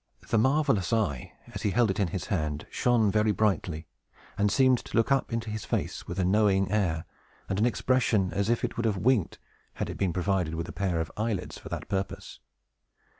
The 0.29 0.39
marvelous 0.39 0.91
eye, 0.91 1.33
as 1.53 1.61
he 1.61 1.69
held 1.69 1.91
it 1.91 1.99
in 1.99 2.07
his 2.07 2.25
hand, 2.33 2.65
shone 2.71 3.11
very 3.11 3.31
brightly, 3.31 3.85
and 4.35 4.51
seemed 4.51 4.79
to 4.79 4.97
look 4.97 5.11
up 5.11 5.31
into 5.31 5.51
his 5.51 5.63
face 5.63 6.07
with 6.07 6.17
a 6.17 6.25
knowing 6.25 6.71
air, 6.71 7.05
and 7.47 7.59
an 7.59 7.67
expression 7.67 8.33
as 8.33 8.49
if 8.49 8.63
it 8.63 8.77
would 8.77 8.85
have 8.87 8.97
winked, 8.97 9.37
had 9.75 9.91
it 9.91 9.99
been 9.99 10.11
provided 10.11 10.55
with 10.55 10.67
a 10.67 10.73
pair 10.73 10.99
of 11.01 11.11
eyelids 11.17 11.59
for 11.59 11.69
that 11.69 11.87
purpose. 11.87 12.39